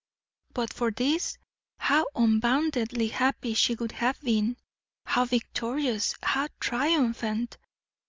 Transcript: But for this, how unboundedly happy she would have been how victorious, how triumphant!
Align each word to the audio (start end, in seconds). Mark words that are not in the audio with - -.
But 0.55 0.73
for 0.73 0.89
this, 0.89 1.37
how 1.77 2.07
unboundedly 2.15 3.11
happy 3.11 3.53
she 3.53 3.75
would 3.75 3.91
have 3.91 4.19
been 4.21 4.57
how 5.05 5.25
victorious, 5.25 6.15
how 6.23 6.47
triumphant! 6.59 7.59